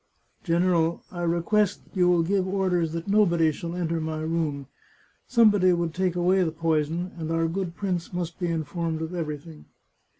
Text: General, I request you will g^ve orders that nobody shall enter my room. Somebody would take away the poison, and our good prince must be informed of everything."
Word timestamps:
General, 0.51 1.03
I 1.11 1.21
request 1.21 1.81
you 1.93 2.09
will 2.09 2.23
g^ve 2.23 2.47
orders 2.51 2.91
that 2.93 3.07
nobody 3.07 3.51
shall 3.51 3.75
enter 3.75 4.01
my 4.01 4.19
room. 4.21 4.65
Somebody 5.27 5.73
would 5.73 5.93
take 5.93 6.15
away 6.15 6.41
the 6.41 6.51
poison, 6.51 7.11
and 7.19 7.29
our 7.31 7.47
good 7.47 7.75
prince 7.75 8.11
must 8.11 8.39
be 8.39 8.47
informed 8.49 9.03
of 9.03 9.13
everything." 9.13 9.65